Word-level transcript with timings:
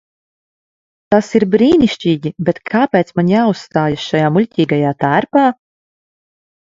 Tas 1.15 1.27
ir 1.39 1.45
brīnišķīgi, 1.55 2.31
bet 2.49 2.61
kāpēc 2.71 3.13
man 3.19 3.31
jāuzstājas 3.35 4.07
šajā 4.13 4.35
muļķīgajā 4.39 4.99
tērpā? 5.05 5.45